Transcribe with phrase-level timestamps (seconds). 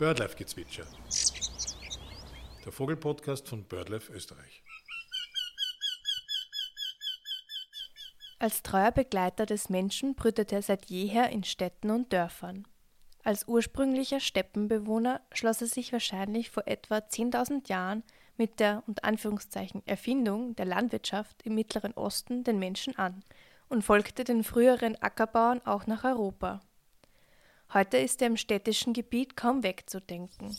[0.00, 0.86] Birdlife-Gezwitscher.
[2.64, 4.62] Der Vogelpodcast von Birdlife Österreich.
[8.38, 12.66] Als treuer Begleiter des Menschen brütete er seit jeher in Städten und Dörfern.
[13.24, 18.02] Als ursprünglicher Steppenbewohner schloss er sich wahrscheinlich vor etwa 10.000 Jahren
[18.38, 23.22] mit der unter Anführungszeichen Erfindung der Landwirtschaft im Mittleren Osten den Menschen an
[23.68, 26.62] und folgte den früheren Ackerbauern auch nach Europa.
[27.72, 30.56] Heute ist er im städtischen Gebiet kaum wegzudenken.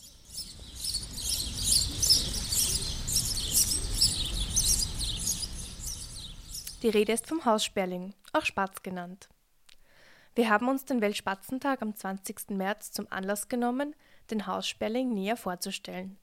[6.81, 9.27] Die Rede ist vom Haussperling, auch Spatz genannt.
[10.35, 12.51] Wir haben uns den Weltspatzentag am 20.
[12.51, 13.93] März zum Anlass genommen,
[14.29, 16.17] den Haussperling näher vorzustellen.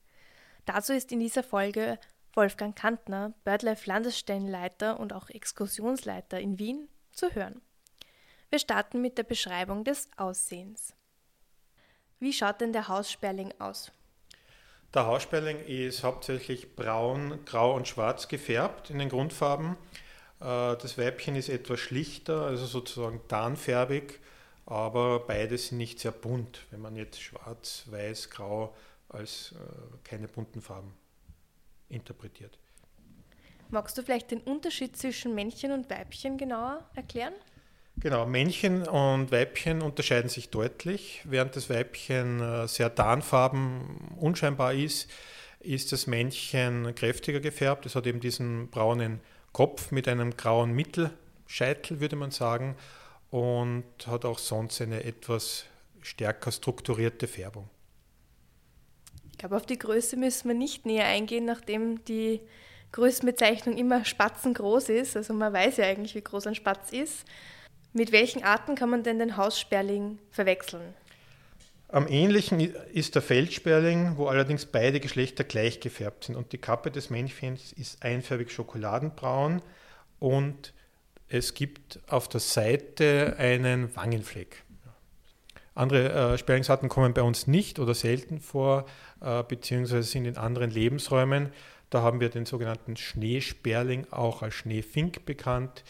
[0.64, 1.98] Dazu ist in dieser Folge
[2.32, 7.60] Wolfgang Kantner, BirdLife Landesstellenleiter und auch Exkursionsleiter in Wien, zu hören.
[8.50, 10.94] Wir starten mit der Beschreibung des Aussehens.
[12.18, 13.92] Wie schaut denn der Haussperling aus?
[14.94, 19.76] Der Haussperling ist hauptsächlich braun, grau und schwarz gefärbt in den Grundfarben.
[20.40, 24.18] Äh, das Weibchen ist etwas schlichter, also sozusagen tarnfärbig,
[24.64, 28.74] aber beide sind nicht sehr bunt, wenn man jetzt schwarz, weiß, grau
[29.10, 29.56] als äh,
[30.04, 30.94] keine bunten Farben
[31.90, 32.58] interpretiert.
[33.68, 37.34] Magst du vielleicht den Unterschied zwischen Männchen und Weibchen genauer erklären?
[38.00, 41.22] Genau, Männchen und Weibchen unterscheiden sich deutlich.
[41.24, 45.10] Während das Weibchen äh, sehr tarnfarben unscheinbar ist,
[45.60, 47.86] ist das Männchen kräftiger gefärbt.
[47.86, 49.20] Es hat eben diesen braunen
[49.52, 52.76] Kopf mit einem grauen Mittelscheitel, würde man sagen,
[53.30, 55.64] und hat auch sonst eine etwas
[56.00, 57.68] stärker strukturierte Färbung.
[59.32, 62.40] Ich glaube, auf die Größe müssen wir nicht näher eingehen, nachdem die
[62.92, 65.16] Größenbezeichnung immer spatzengroß ist.
[65.16, 67.24] Also man weiß ja eigentlich, wie groß ein Spatz ist.
[67.92, 70.94] Mit welchen Arten kann man denn den Haussperling verwechseln?
[71.90, 76.36] Am ähnlichen ist der Feldsperling, wo allerdings beide Geschlechter gleich gefärbt sind.
[76.36, 79.62] Und die Kappe des Männchens ist einfärbig schokoladenbraun
[80.18, 80.74] und
[81.28, 84.64] es gibt auf der Seite einen Wangenfleck.
[85.74, 88.84] Andere äh, Sperlingsarten kommen bei uns nicht oder selten vor,
[89.22, 91.52] äh, beziehungsweise sind in anderen Lebensräumen.
[91.88, 95.84] Da haben wir den sogenannten Schneesperling, auch als Schneefink bekannt,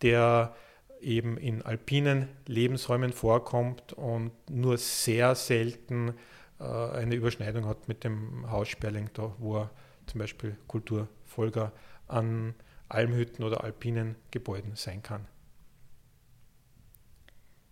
[0.00, 0.54] der
[1.02, 6.14] eben in alpinen Lebensräumen vorkommt und nur sehr selten
[6.58, 9.70] äh, eine Überschneidung hat mit dem Haussperling, da wo er
[10.06, 11.72] zum Beispiel Kulturfolger
[12.08, 12.54] an
[12.88, 15.26] Almhütten oder alpinen Gebäuden sein kann.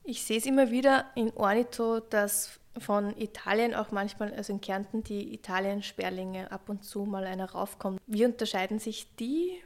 [0.03, 5.05] Ich sehe es immer wieder in Ornito, dass von Italien auch manchmal, also in Kärnten,
[5.05, 8.01] die Italien-Sperlinge ab und zu mal einer raufkommt.
[8.07, 9.61] Wie unterscheiden sich die?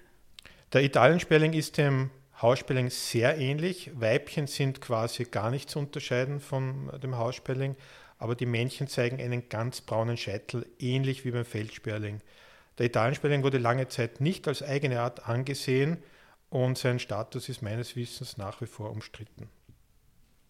[0.73, 2.11] Der Italien-Sperling ist dem
[2.45, 3.91] Haussperling sehr ähnlich.
[3.95, 7.75] Weibchen sind quasi gar nicht zu unterscheiden von dem Haussperling,
[8.19, 12.21] aber die Männchen zeigen einen ganz braunen Scheitel, ähnlich wie beim Feldsperling.
[12.77, 16.03] Der Italiensperling wurde lange Zeit nicht als eigene Art angesehen
[16.51, 19.49] und sein Status ist meines Wissens nach wie vor umstritten.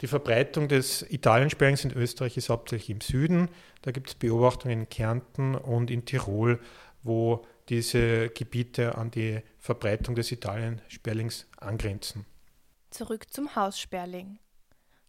[0.01, 3.47] Die Verbreitung des Italiensperlings in Österreich ist hauptsächlich im Süden.
[3.83, 6.59] Da gibt es Beobachtungen in Kärnten und in Tirol,
[7.03, 12.25] wo diese Gebiete an die Verbreitung des Italiensperlings angrenzen.
[12.91, 14.39] Zurück zum Haussperling.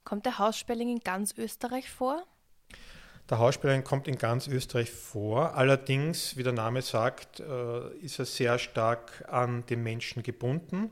[0.04, 2.24] Kommt der Haussperling in ganz Österreich vor?
[3.28, 5.54] Der Haussperling kommt in ganz Österreich vor.
[5.54, 10.90] Allerdings, wie der Name sagt, äh, ist er sehr stark an den Menschen gebunden,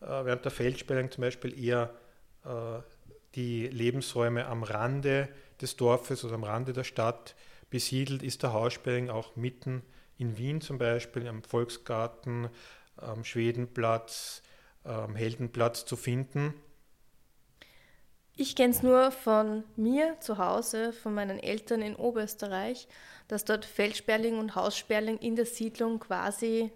[0.00, 1.94] äh, während der Feldsperling zum Beispiel eher
[2.44, 2.80] äh,
[3.36, 5.28] die Lebensräume am Rande
[5.60, 7.36] des Dorfes oder am Rande der Stadt
[7.70, 9.82] besiedelt, ist der Haussperling auch mitten
[10.20, 12.50] in Wien zum Beispiel am Volksgarten,
[12.96, 14.42] am Schwedenplatz,
[14.84, 16.54] am Heldenplatz zu finden.
[18.36, 22.88] Ich kenne es nur von mir zu Hause, von meinen Eltern in Oberösterreich,
[23.28, 26.70] dass dort Feldsperling und Haussperling in der Siedlung quasi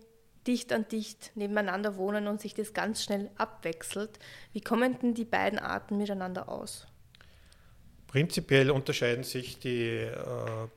[0.47, 4.19] dicht an dicht nebeneinander wohnen und sich das ganz schnell abwechselt.
[4.53, 6.87] Wie kommen denn die beiden Arten miteinander aus?
[8.15, 10.15] Prinzipiell unterscheiden sich die äh,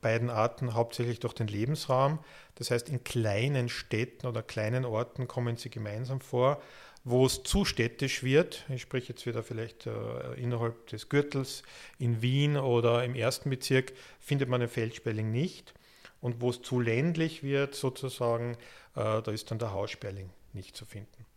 [0.01, 2.17] beiden Arten hauptsächlich durch den Lebensraum.
[2.55, 6.59] Das heißt, in kleinen Städten oder kleinen Orten kommen sie gemeinsam vor.
[7.03, 11.61] Wo es zu städtisch wird, ich spreche jetzt wieder vielleicht äh, innerhalb des Gürtels
[11.99, 15.75] in Wien oder im ersten Bezirk, findet man den Feldsperling nicht.
[16.21, 18.53] Und wo es zu ländlich wird, sozusagen,
[18.95, 21.27] äh, da ist dann der Haussperling nicht zu finden.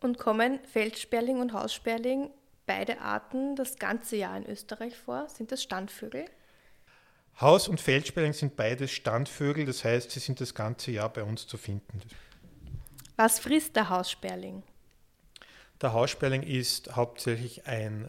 [0.00, 2.30] Und kommen Feldsperling und Haussperling
[2.72, 5.28] beide Arten das ganze Jahr in Österreich vor?
[5.28, 6.24] Sind das Standvögel?
[7.38, 11.46] Haus- und Feldsperling sind beides Standvögel, das heißt, sie sind das ganze Jahr bei uns
[11.46, 12.00] zu finden.
[13.16, 14.62] Was frisst der Haussperling?
[15.82, 18.08] Der Haussperling ist hauptsächlich ein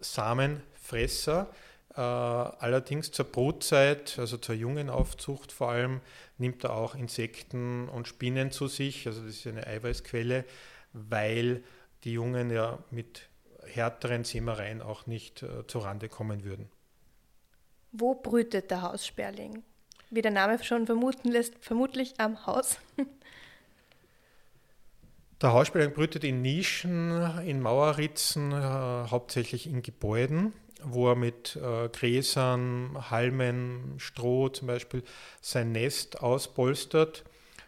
[0.00, 1.50] Samenfresser.
[1.94, 6.02] Äh, allerdings zur Brutzeit, also zur jungen Aufzucht vor allem,
[6.36, 9.06] nimmt er auch Insekten und Spinnen zu sich.
[9.06, 10.44] Also das ist eine Eiweißquelle,
[10.92, 11.64] weil
[12.02, 13.28] die Jungen ja mit
[13.66, 16.68] härteren Sämereien auch nicht äh, zurande kommen würden.
[17.92, 19.62] Wo brütet der Haussperling?
[20.10, 22.78] Wie der Name schon vermuten lässt, vermutlich am Haus.
[25.42, 27.10] Der Haussperling brütet in Nischen,
[27.44, 35.02] in Mauerritzen, äh, hauptsächlich in Gebäuden, wo er mit äh, Gräsern, Halmen, Stroh zum Beispiel
[35.42, 37.24] sein Nest auspolstert.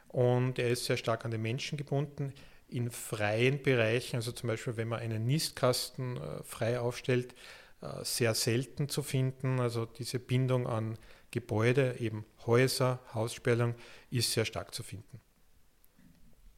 [0.09, 2.33] Und er ist sehr stark an den Menschen gebunden.
[2.69, 7.35] In freien Bereichen, also zum Beispiel wenn man einen Nistkasten äh, frei aufstellt,
[7.81, 9.61] äh, sehr selten zu finden.
[9.61, 10.99] Also diese Bindung an
[11.31, 13.75] Gebäude, eben Häuser, Haussperling,
[14.11, 15.21] ist sehr stark zu finden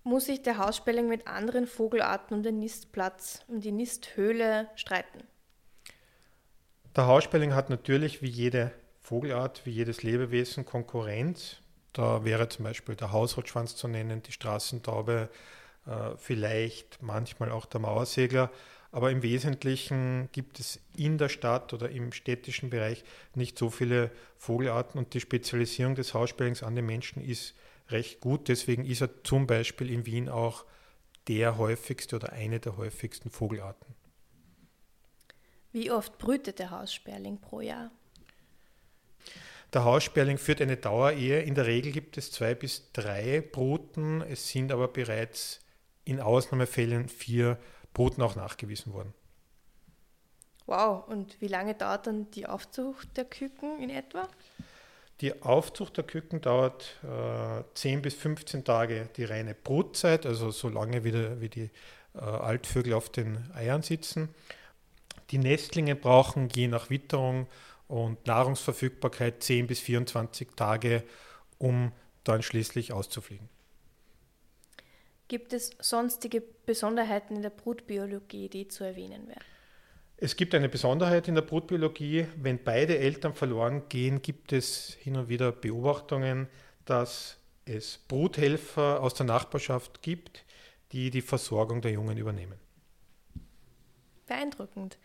[0.08, 5.22] muss sich der Haussperling mit anderen Vogelarten um den Nistplatz, um die Nisthöhle streiten.
[6.96, 11.58] Der Haussperling hat natürlich wie jede Vogelart, wie jedes Lebewesen Konkurrenz.
[11.93, 15.28] Da wäre zum Beispiel der Hausrotschwanz zu nennen, die Straßentaube,
[16.17, 18.50] vielleicht manchmal auch der Mauersegler.
[18.90, 23.05] Aber im Wesentlichen gibt es in der Stadt oder im städtischen Bereich
[23.35, 27.55] nicht so viele Vogelarten und die Spezialisierung des Haussperlings an den Menschen ist
[27.90, 28.49] recht gut.
[28.49, 30.64] Deswegen ist er zum Beispiel in Wien auch
[31.29, 33.94] der häufigste oder eine der häufigsten Vogelarten.
[35.73, 37.91] Wie oft brütet der Haussperling pro Jahr?
[39.75, 41.43] Der Haussperling führt eine Dauerehe.
[41.43, 44.23] In der Regel gibt es zwei bis drei Bruten.
[44.23, 45.61] Es sind aber bereits
[46.08, 47.58] in Ausnahmefällen vier
[47.93, 49.12] Bruten auch nachgewiesen worden.
[50.66, 54.28] Wow, und wie lange dauert dann die Aufzucht der Küken in etwa?
[55.20, 60.69] Die Aufzucht der Küken dauert äh, 10 bis 15 Tage die reine Brutzeit, also so
[60.69, 61.70] lange wieder wie die
[62.14, 64.28] äh, Altvögel auf den Eiern sitzen.
[65.31, 67.49] Die Nestlinge brauchen je nach Witterung
[67.88, 71.02] und Nahrungsverfügbarkeit 10 bis 24 Tage,
[71.58, 71.93] um
[72.25, 73.49] dann schließlich auszufliegen.
[75.28, 79.44] Gibt es sonstige Besonderheiten in der Brutbiologie, die zu erwähnen wären?
[80.16, 82.26] Es gibt eine Besonderheit in der Brutbiologie.
[82.36, 86.48] Wenn beide Eltern verloren gehen, gibt es hin und wieder Beobachtungen,
[86.86, 90.44] dass es Bruthelfer aus der Nachbarschaft gibt,
[90.92, 92.58] die die Versorgung der Jungen übernehmen.
[94.26, 94.98] Beeindruckend.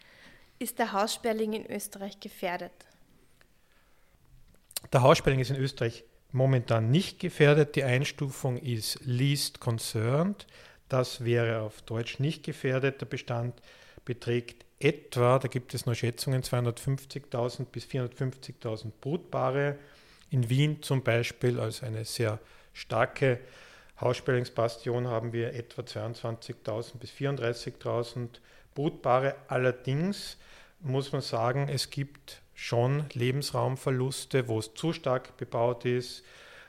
[0.58, 2.72] Ist der Haussperling in Österreich gefährdet?
[4.92, 7.76] Der Haussperling ist in Österreich momentan nicht gefährdet.
[7.76, 10.46] Die Einstufung ist least concerned.
[10.90, 13.02] Das wäre auf Deutsch nicht gefährdet.
[13.02, 13.62] Der Bestand
[14.06, 19.78] beträgt etwa, da gibt es nur Schätzungen, 250.000 bis 450.000 Brutpaare.
[20.30, 22.40] In Wien zum Beispiel als eine sehr
[22.74, 23.40] starke
[24.02, 28.30] Haussperlingsbastion haben wir etwa 22.000 bis 34.000
[28.74, 29.36] Brutpaare.
[29.48, 30.38] Allerdings
[30.80, 36.24] muss man sagen, es gibt schon Lebensraumverluste, wo es zu stark bebaut ist,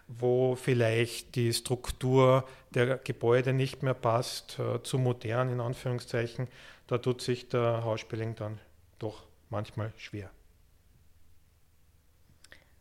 [0.07, 6.49] wo vielleicht die Struktur der Gebäude nicht mehr passt, äh, zu modern in Anführungszeichen
[6.87, 8.61] da tut sich der Haussperling dann
[8.99, 10.31] doch manchmal schwer.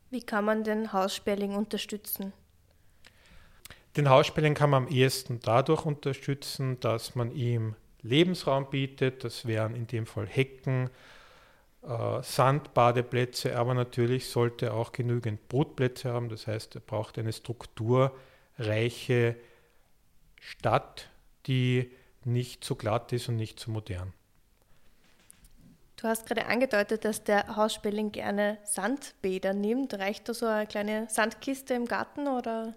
[0.09, 2.33] Wie kann man den Haussperling unterstützen?
[3.95, 9.23] Den Haussperling kann man am ehesten dadurch unterstützen, dass man ihm Lebensraum bietet.
[9.23, 10.89] Das wären in dem Fall Hecken,
[11.85, 16.29] Sandbadeplätze, aber natürlich sollte er auch genügend Brutplätze haben.
[16.29, 19.35] Das heißt, er braucht eine strukturreiche
[20.39, 21.09] Stadt,
[21.45, 21.91] die
[22.23, 24.13] nicht zu glatt ist und nicht zu modern.
[25.97, 29.93] Du hast gerade angedeutet, dass der Haussperling gerne Sandbäder nimmt.
[29.93, 32.73] Reicht da so eine kleine Sandkiste im Garten oder?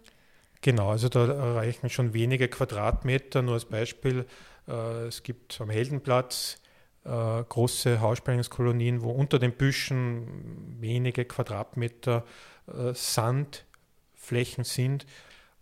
[0.61, 3.43] Genau, also da reichen schon wenige Quadratmeter.
[3.43, 4.27] Nur als Beispiel,
[4.69, 6.61] äh, es gibt am Heldenplatz
[7.07, 12.25] äh, große Haussperlingskolonien, wo unter den Büschen wenige Quadratmeter
[12.67, 15.07] äh, Sandflächen sind.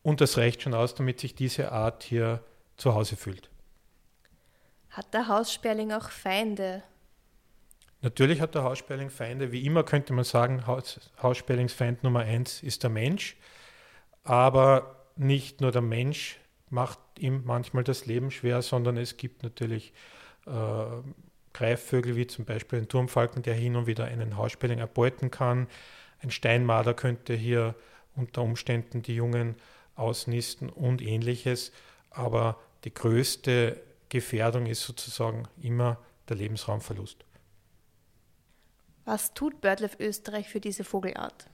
[0.02, 2.42] Und das reicht schon aus, damit sich diese Art hier
[2.76, 3.50] zu Hause fühlt.
[4.90, 6.82] Hat der Haussperling auch Feinde?
[8.00, 9.50] Natürlich hat der Haussperling Feinde.
[9.50, 13.36] Wie immer könnte man sagen, Haus, Haussperlingsfeind Nummer eins ist der Mensch.
[14.22, 16.38] Aber nicht nur der Mensch
[16.70, 19.92] macht ihm manchmal das Leben schwer, sondern es gibt natürlich
[20.46, 20.50] äh,
[21.54, 25.68] Greifvögel wie zum Beispiel ein Turmfalken, der hin und wieder einen Haussperling erbeuten kann.
[26.22, 27.74] Ein Steinmarder könnte hier
[28.14, 29.56] unter Umständen die Jungen
[29.94, 31.72] ausnisten und ähnliches.
[32.10, 37.24] Aber die größte Gefährdung ist sozusagen immer der Lebensraumverlust.
[39.04, 41.48] Was tut BirdLife Österreich für diese Vogelart?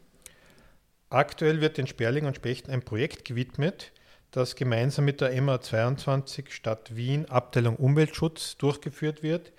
[1.08, 3.92] Aktuell wird den Sperling und Spechten ein Projekt gewidmet,
[4.30, 9.52] das gemeinsam mit der MA22 Stadt Wien Abteilung Umweltschutz durchgeführt wird.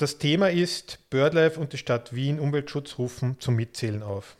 [0.00, 4.38] Das Thema ist BirdLife und die Stadt Wien Umweltschutz rufen zum Mitzählen auf.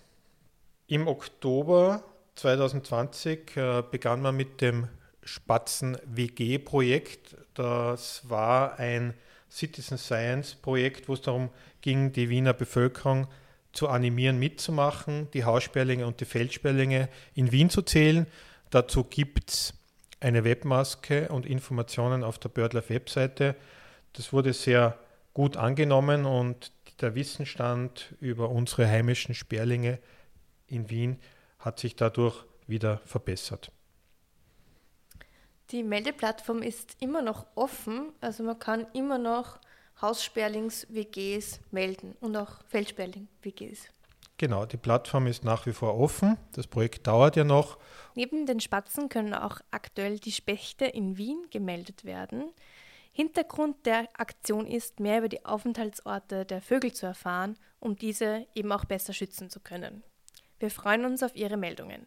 [0.87, 2.03] Im Oktober
[2.37, 4.89] 2020 äh, begann man mit dem
[5.23, 7.37] Spatzen-WG-Projekt.
[7.53, 9.13] Das war ein
[9.51, 11.51] Citizen Science-Projekt, wo es darum
[11.83, 13.27] ging, die Wiener Bevölkerung
[13.75, 18.27] zu animieren, mitzumachen, die Haussperlinge und die Feldsperlinge in Wien zu zählen.
[18.71, 19.75] Dazu gibt es
[20.21, 23.57] eine Webmaske und Informationen auf der BirdLife-Webseite.
[24.15, 24.99] Das wurde sehr
[25.35, 29.99] gut angenommen und der Wissensstand über unsere heimischen Sperlinge
[30.67, 31.19] in Wien
[31.59, 33.73] hat sich dadurch wieder verbessert.
[35.71, 39.61] Die Meldeplattform ist immer noch offen, also man kann immer noch
[40.01, 43.89] Haussperlings-WGs melden und auch Feldsperling-WGs.
[44.39, 46.39] Genau, die Plattform ist nach wie vor offen.
[46.53, 47.79] Das Projekt dauert ja noch.
[48.15, 52.51] Neben den Spatzen können auch aktuell die Spechte in Wien gemeldet werden.
[53.13, 58.71] Hintergrund der Aktion ist, mehr über die Aufenthaltsorte der Vögel zu erfahren, um diese eben
[58.73, 60.05] auch besser schützen zu können.
[60.59, 62.07] Wir freuen uns auf Ihre Meldungen.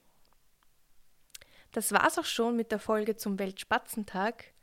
[1.71, 4.53] Das war's auch schon mit der Folge zum Weltspatzentag.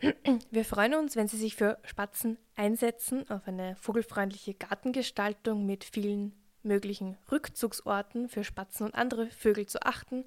[0.50, 6.34] Wir freuen uns, wenn Sie sich für Spatzen einsetzen, auf eine vogelfreundliche Gartengestaltung mit vielen
[6.62, 10.24] möglichen Rückzugsorten für Spatzen und andere Vögel zu achten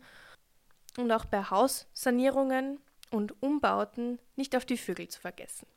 [0.98, 5.68] und auch bei Haussanierungen und Umbauten nicht auf die Vögel zu vergessen.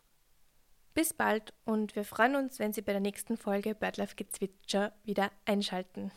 [0.95, 5.31] Bis bald und wir freuen uns, wenn Sie bei der nächsten Folge Birdlife Gezwitscher wieder
[5.47, 6.13] einschalten.